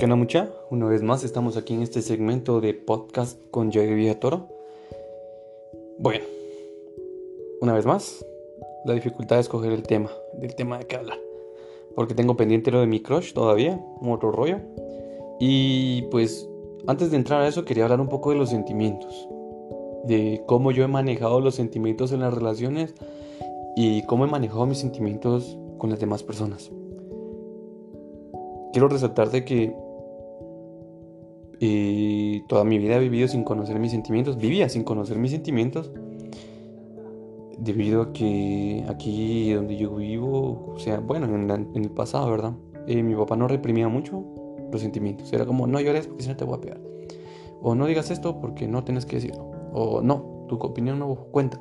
[0.00, 0.48] ¿Qué onda mucha?
[0.70, 4.48] Una vez más estamos aquí en este segmento de podcast con Joey Toro.
[5.98, 6.24] Bueno,
[7.60, 8.24] una vez más,
[8.86, 11.18] la dificultad de escoger el tema, del tema de qué hablar.
[11.94, 14.60] Porque tengo pendiente lo de mi crush todavía, otro rollo.
[15.38, 16.48] Y pues
[16.86, 19.28] antes de entrar a eso quería hablar un poco de los sentimientos.
[20.04, 22.94] De cómo yo he manejado los sentimientos en las relaciones
[23.76, 26.70] y cómo he manejado mis sentimientos con las demás personas.
[28.72, 29.89] Quiero resaltar de que
[31.62, 35.92] y toda mi vida he vivido sin conocer mis sentimientos, vivía sin conocer mis sentimientos,
[37.58, 42.54] debido a que aquí donde yo vivo, o sea, bueno, en, el pasado, ¿verdad?
[42.86, 44.24] Eh, mi papá no reprimía mucho
[44.72, 46.80] los sentimientos, era como, no llores porque si no te voy a pegar,
[47.60, 51.60] o no digas esto porque no tienes que decirlo, o no, tu opinión no cuenta.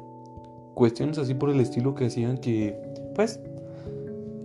[0.75, 2.73] Cuestiones así por el estilo que hacían que,
[3.15, 3.41] pues,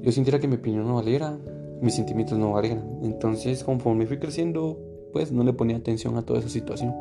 [0.02, 1.38] yo sintiera que mi opinión no valiera,
[1.80, 2.98] mis sentimientos no valieran.
[3.02, 4.78] Entonces, conforme fui creciendo,
[5.14, 6.94] pues no le ponía atención a toda esa situación.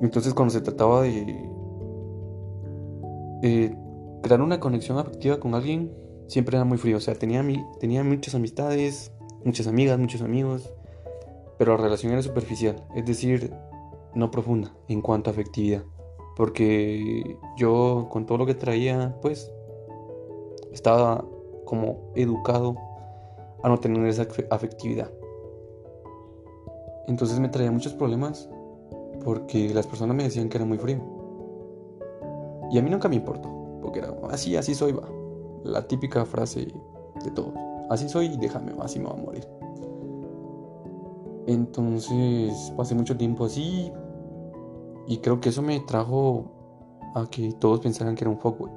[0.00, 1.50] Entonces cuando se trataba de
[4.22, 5.92] crear una conexión afectiva con alguien,
[6.28, 6.98] siempre era muy frío.
[6.98, 7.44] O sea, tenía,
[7.80, 9.12] tenía muchas amistades,
[9.44, 10.72] muchas amigas, muchos amigos,
[11.58, 13.52] pero la relación era superficial, es decir,
[14.14, 15.82] no profunda en cuanto a afectividad.
[16.36, 19.50] Porque yo con todo lo que traía, pues,
[20.72, 21.24] estaba
[21.64, 22.76] como educado
[23.62, 25.10] a no tener esa afectividad.
[27.06, 28.48] Entonces me traía muchos problemas
[29.24, 31.00] porque las personas me decían que era muy frío.
[32.70, 33.48] Y a mí nunca me importó,
[33.82, 35.08] porque era así, así soy, va.
[35.64, 36.72] La típica frase
[37.24, 37.52] de todos.
[37.90, 39.46] Así soy y déjame, así me va a morir.
[41.46, 43.92] Entonces pasé mucho tiempo así
[45.06, 46.50] y creo que eso me trajo
[47.14, 48.70] a que todos pensaran que era un fuckboy.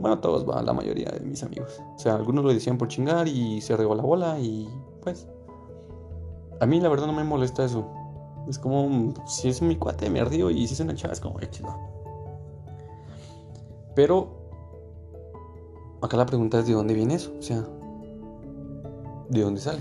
[0.00, 1.82] Bueno, todos, va, la mayoría de mis amigos.
[1.96, 4.68] O sea, algunos lo decían por chingar y se regó la bola y
[5.02, 5.28] pues
[6.60, 7.86] a mí la verdad no me molesta eso.
[8.48, 11.38] Es como, si es mi cuate me río y si es una chava es como,
[11.40, 11.62] X,
[13.94, 14.28] Pero,
[16.00, 17.66] acá la pregunta es de dónde viene eso, o sea,
[19.28, 19.80] de dónde sale.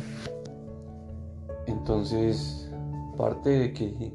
[1.65, 2.69] Entonces,
[3.17, 4.13] parte de que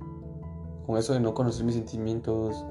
[0.86, 2.64] con eso de no conocer mis sentimientos,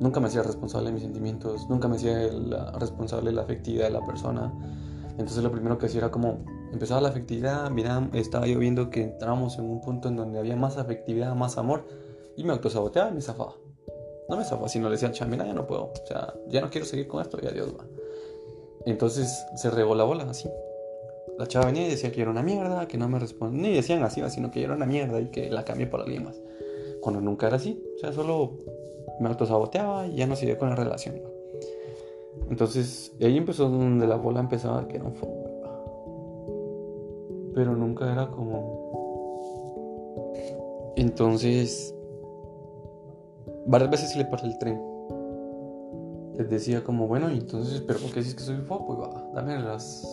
[0.00, 2.30] nunca me hacía responsable de mis sentimientos, nunca me hacía
[2.78, 4.52] responsable de la afectividad de la persona.
[5.12, 6.38] Entonces lo primero que hacía era como,
[6.72, 10.56] empezaba la afectividad, mira, estaba yo viendo que entramos en un punto en donde había
[10.56, 11.84] más afectividad, más amor,
[12.36, 13.54] y me autosaboteaba y me zafaba.
[14.28, 16.70] No me zafaba, sino le decía, cha, mira, ya no puedo, o sea, ya no
[16.70, 17.84] quiero seguir con esto y adiós, va.
[18.86, 20.48] Entonces se regó la bola, así.
[21.38, 24.02] La chava venía y decía que era una mierda, que no me respondía, ni decían
[24.02, 26.40] así, sino que era una mierda y que la cambié por alguien más.
[27.00, 28.58] Cuando nunca era así, o sea, solo
[29.20, 31.20] me autosaboteaba y ya no seguía con la relación.
[32.48, 35.14] Entonces, ahí empezó donde la bola empezaba que era un
[37.54, 38.92] pero nunca era como...
[40.96, 41.94] Entonces,
[43.66, 44.80] varias veces se le paró el tren.
[46.36, 48.86] Les decía como, bueno, entonces, pero ¿por qué dices que soy foco?
[48.86, 50.06] Pues va, dame las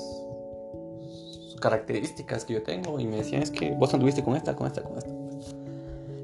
[1.60, 3.00] características que yo tengo.
[3.00, 5.12] Y me decían, es que vos anduviste con esta, con esta, con esta.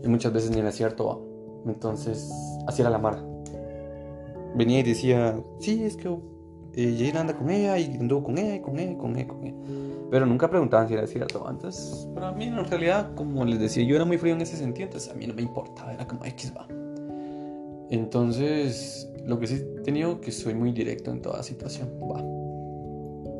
[0.03, 1.21] Y muchas veces ni era cierto.
[1.65, 2.31] Entonces,
[2.67, 3.23] así era la mara.
[4.55, 6.15] Venía y decía, sí, es que
[6.77, 9.45] eh, anda con ella y anduvo con ella y con ella y con ella, con
[9.45, 9.55] ella.
[10.11, 11.45] Pero nunca preguntaban si era cierto.
[11.49, 14.85] Entonces, para mí en realidad, como les decía, yo era muy frío en ese sentido,
[14.85, 16.67] entonces a mí no me importaba, era como X va.
[17.89, 22.23] Entonces, lo que sí he tenido que soy muy directo en toda situación, va.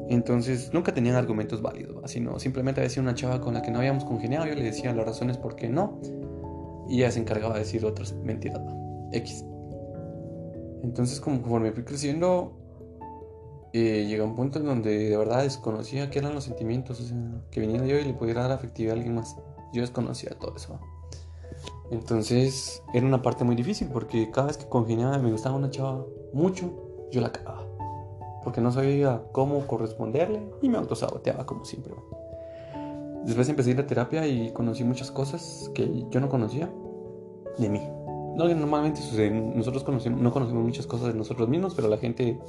[0.07, 2.07] Entonces, nunca tenían argumentos válidos, ¿va?
[2.07, 5.06] sino simplemente decía una chava con la que no habíamos congeniado, yo le decía las
[5.06, 6.00] razones por qué no,
[6.88, 8.75] y ella se encargaba de decir otras mentiras, ¿va?
[9.12, 9.44] X.
[10.84, 12.65] Entonces, como conforme fui creciendo,
[13.75, 17.18] eh, llega un punto en donde de verdad desconocía qué eran los sentimientos, o sea,
[17.52, 19.36] que viniera yo y le pudiera dar afectividad a alguien más.
[19.74, 20.80] Yo desconocía todo eso.
[21.91, 26.06] Entonces era una parte muy difícil porque cada vez que congeniaba me gustaba una chava
[26.31, 26.72] mucho,
[27.12, 27.68] yo la cagaba.
[28.45, 31.94] Porque no sabía cómo corresponderle y me autosaboteaba como siempre.
[33.25, 36.72] Después empecé a ir a terapia y conocí muchas cosas que yo no conocía
[37.57, 37.81] de mí.
[38.36, 39.02] No, normalmente.
[39.56, 42.40] Nosotros no conocemos muchas cosas de nosotros mismos, pero la gente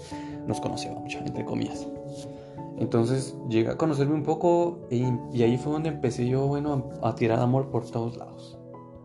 [0.46, 1.86] nos conocía, mucha entre comillas.
[2.78, 5.04] Entonces llegué a conocerme un poco y,
[5.42, 8.58] ahí fue donde empecé yo, bueno, a, tirar amor por todos lados.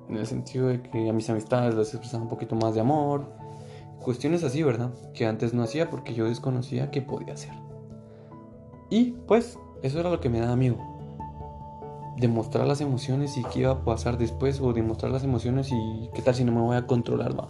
[0.10, 3.31] En el sentido de que a mis amistades les expresaba un poquito más de amor.
[4.04, 4.92] Cuestiones así, ¿verdad?
[5.13, 7.54] Que antes no hacía porque yo desconocía qué podía hacer.
[8.89, 10.90] Y pues eso era lo que me daba miedo
[12.17, 16.21] demostrar las emociones y qué iba a pasar después o demostrar las emociones y qué
[16.21, 17.49] tal si no me voy a controlar, va.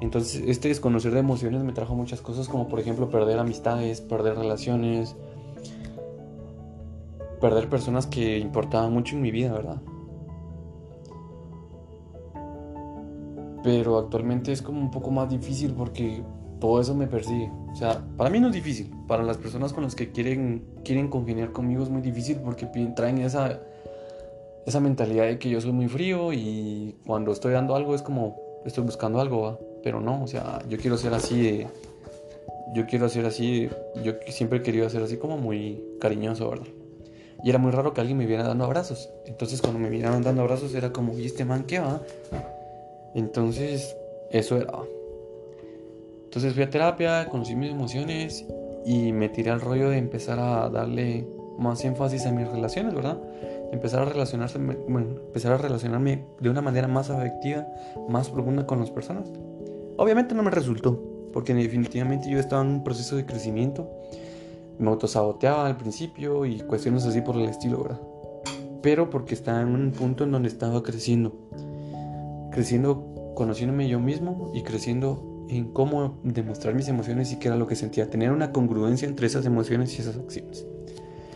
[0.00, 4.36] Entonces, este desconocer de emociones me trajo muchas cosas como por ejemplo perder amistades, perder
[4.36, 5.16] relaciones,
[7.40, 9.80] perder personas que importaban mucho en mi vida, ¿verdad?
[13.62, 16.22] Pero actualmente es como un poco más difícil porque
[16.60, 17.50] todo eso me persigue.
[17.72, 18.90] O sea, para mí no es difícil.
[19.08, 23.18] Para las personas con las que quieren, quieren congeniar conmigo es muy difícil porque traen
[23.18, 23.60] esa,
[24.66, 28.36] esa mentalidad de que yo soy muy frío y cuando estoy dando algo es como
[28.64, 29.58] estoy buscando algo, ¿va?
[29.82, 31.66] Pero no, o sea, yo quiero ser así.
[32.74, 33.68] Yo quiero ser así,
[34.02, 36.66] yo siempre he querido ser así como muy cariñoso, ¿verdad?
[37.44, 39.10] Y era muy raro que alguien me viera dando abrazos.
[39.26, 42.00] Entonces cuando me vieran dando abrazos era como, ¿y este man qué va?
[43.14, 43.94] Entonces,
[44.30, 44.72] eso era.
[46.24, 48.44] Entonces fui a terapia, conocí mis emociones
[48.84, 51.24] y me tiré al rollo de empezar a darle
[51.58, 53.18] más énfasis a mis relaciones, ¿verdad?
[53.74, 57.66] Empezar a relacionarse, bueno, empezar a relacionarme de una manera más afectiva,
[58.08, 59.30] más profunda con las personas.
[59.96, 61.00] Obviamente no me resultó,
[61.32, 63.90] porque definitivamente yo estaba en un proceso de crecimiento
[64.78, 68.00] me autosaboteaba al principio y cuestiones así por el estilo, ¿verdad?
[68.82, 71.32] Pero porque estaba en un punto en donde estaba creciendo.
[72.50, 77.66] Creciendo conociéndome yo mismo y creciendo en cómo demostrar mis emociones y qué era lo
[77.66, 78.10] que sentía.
[78.10, 80.66] Tener una congruencia entre esas emociones y esas acciones.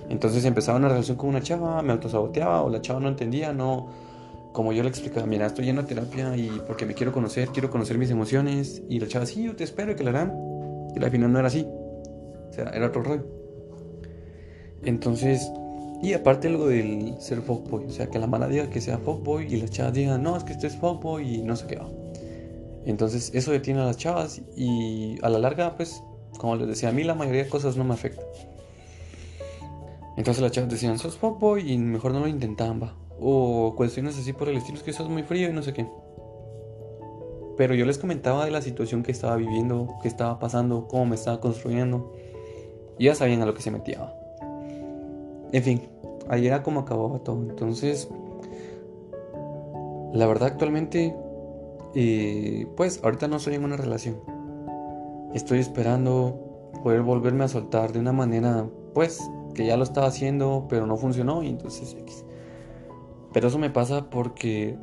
[0.08, 3.88] Entonces empezaba una relación con una chava, me autosaboteaba o la chava no entendía, no
[4.52, 7.70] como yo le explicaba, mira, estoy yendo a terapia y porque me quiero conocer, quiero
[7.70, 10.32] conocer mis emociones y la chava, sí, yo te espero y que la harán.
[10.96, 11.66] Y al final no era así
[12.74, 13.24] era otro rollo.
[14.82, 15.50] Entonces,
[16.02, 19.52] y aparte lo del ser fuckboy, o sea, que la mala diga que sea fuckboy
[19.52, 21.88] y las chavas digan, no, es que este es fuckboy y no sé qué va.
[22.84, 26.02] Entonces, eso detiene a las chavas y a la larga, pues,
[26.38, 28.24] como les decía, a mí la mayoría de cosas no me afectan.
[30.18, 32.94] Entonces las chavas decían, sos fuckboy y mejor no lo intentaban, va.
[33.18, 35.88] O cuestiones así por el estilo, es que sos muy frío y no sé qué.
[37.56, 41.14] Pero yo les comentaba de la situación que estaba viviendo, que estaba pasando, cómo me
[41.14, 42.12] estaba construyendo
[42.98, 44.12] ya sabían a lo que se metía.
[45.52, 45.82] En fin,
[46.28, 47.42] ahí era como acababa todo.
[47.42, 48.08] Entonces,
[50.12, 51.14] la verdad actualmente,
[51.94, 54.20] eh, pues ahorita no estoy en una relación.
[55.34, 59.20] Estoy esperando poder volverme a soltar de una manera, pues,
[59.58, 61.96] que ya lo estaba haciendo, pero no funcionó y entonces
[63.32, 64.76] Pero eso me pasa porque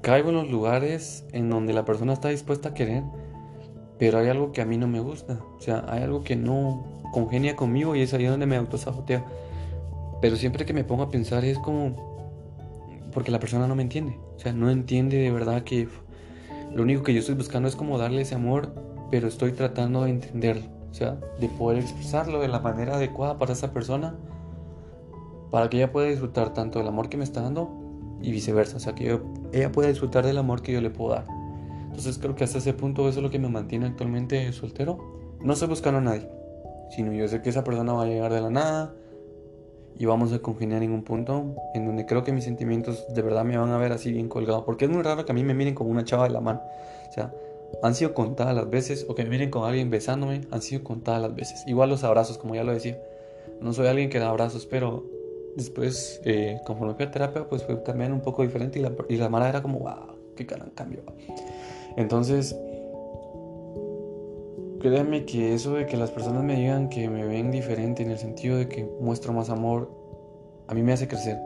[0.00, 3.02] caigo en los lugares en donde la persona está dispuesta a querer
[4.02, 5.38] pero hay algo que a mí no me gusta.
[5.56, 6.82] O sea, hay algo que no
[7.12, 9.24] congenia conmigo y es ahí donde me autosaboteo.
[10.20, 11.94] Pero siempre que me pongo a pensar es como...
[13.12, 14.18] Porque la persona no me entiende.
[14.34, 15.86] O sea, no entiende de verdad que
[16.74, 18.74] lo único que yo estoy buscando es como darle ese amor,
[19.12, 20.81] pero estoy tratando de entenderlo.
[20.92, 24.14] O sea, de poder expresarlo de la manera adecuada para esa persona.
[25.50, 27.70] Para que ella pueda disfrutar tanto del amor que me está dando
[28.20, 28.76] y viceversa.
[28.76, 29.18] O sea, que
[29.52, 31.26] ella pueda disfrutar del amor que yo le puedo dar.
[31.86, 34.98] Entonces creo que hasta ese punto eso es lo que me mantiene actualmente soltero.
[35.40, 36.28] No estoy buscando a nadie,
[36.90, 38.94] sino yo sé que esa persona va a llegar de la nada
[39.98, 43.44] y vamos a congeniar en un punto en donde creo que mis sentimientos de verdad
[43.44, 44.64] me van a ver así bien colgado.
[44.64, 46.62] Porque es muy raro que a mí me miren como una chava de la mano.
[47.08, 47.32] O sea,
[47.82, 51.22] han sido contadas las veces, o que me miren con alguien besándome, han sido contadas
[51.22, 51.64] las veces.
[51.66, 53.00] Igual los abrazos, como ya lo decía.
[53.60, 55.04] No soy alguien que da abrazos, pero
[55.56, 59.16] después, eh, conforme fui a terapia, pues fue también un poco diferente y la, y
[59.16, 61.02] la mala era como, wow, qué gran cambio.
[61.96, 62.56] Entonces,
[64.80, 68.18] créanme que eso de que las personas me digan que me ven diferente en el
[68.18, 69.90] sentido de que muestro más amor,
[70.66, 71.38] a mí me hace crecer.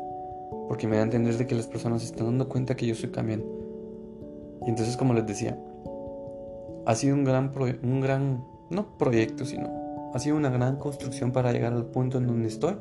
[0.68, 2.92] Porque me da a entender de que las personas se están dando cuenta que yo
[2.92, 3.46] estoy cambiando.
[4.66, 5.58] Y entonces, como les decía,
[6.86, 7.52] ha sido un gran,
[7.82, 9.68] un gran, no proyecto, sino
[10.14, 12.76] ha sido una gran construcción para llegar al punto en donde estoy,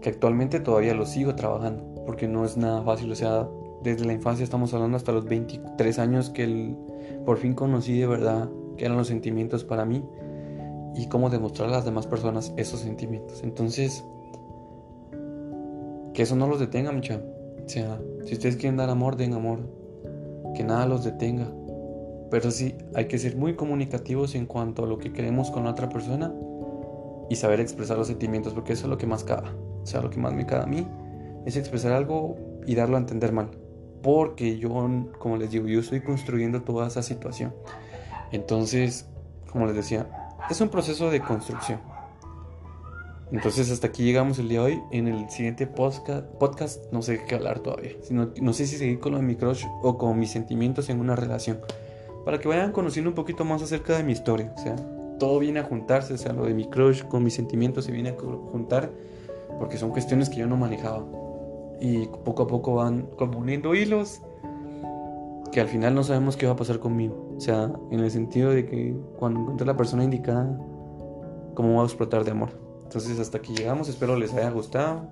[0.00, 3.48] que actualmente todavía lo sigo trabajando, porque no es nada fácil, o sea,
[3.82, 6.74] desde la infancia estamos hablando hasta los 23 años que
[7.24, 10.04] por fin conocí de verdad qué eran los sentimientos para mí
[10.94, 13.42] y cómo demostrar a las demás personas esos sentimientos.
[13.42, 14.04] Entonces,
[16.14, 17.20] que eso no los detenga, mucha.
[17.64, 19.60] O sea, si ustedes quieren dar amor, den amor.
[20.54, 21.48] Que nada los detenga.
[22.30, 25.70] Pero sí, hay que ser muy comunicativos en cuanto a lo que queremos con la
[25.70, 26.32] otra persona
[27.28, 29.54] y saber expresar los sentimientos, porque eso es lo que más caga.
[29.82, 30.86] O sea, lo que más me caga a mí
[31.46, 33.50] es expresar algo y darlo a entender mal
[34.02, 34.70] porque yo,
[35.18, 37.54] como les digo, yo estoy construyendo toda esa situación.
[38.32, 39.06] Entonces,
[39.50, 41.80] como les decía, es un proceso de construcción.
[43.32, 44.82] Entonces hasta aquí llegamos el día de hoy.
[44.90, 47.92] En el siguiente podcast, podcast no sé qué hablar todavía.
[48.02, 50.98] Sino, no sé si seguir con lo de mi crush o con mis sentimientos en
[50.98, 51.60] una relación.
[52.24, 54.52] Para que vayan conociendo un poquito más acerca de mi historia.
[54.56, 54.76] O sea,
[55.18, 56.14] todo viene a juntarse.
[56.14, 58.90] O sea, lo de mi crush con mis sentimientos se viene a juntar.
[59.58, 61.04] Porque son cuestiones que yo no manejaba
[61.80, 64.20] y poco a poco van como uniendo hilos
[65.50, 67.34] que al final no sabemos qué va a pasar conmigo.
[67.36, 70.56] O sea, en el sentido de que cuando encuentre la persona indicada,
[71.54, 72.50] cómo va a explotar de amor.
[72.84, 75.08] Entonces hasta aquí llegamos, espero les haya gustado.